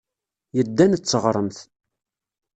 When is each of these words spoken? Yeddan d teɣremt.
Yeddan 0.57 0.91
d 0.97 1.01
teɣremt. 1.01 1.57